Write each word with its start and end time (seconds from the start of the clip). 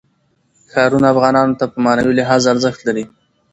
ښارونه 0.71 1.07
افغانانو 1.13 1.57
ته 1.59 1.65
په 1.71 1.77
معنوي 1.85 2.13
لحاظ 2.19 2.41
ارزښت 2.53 2.79
لري. 2.87 3.05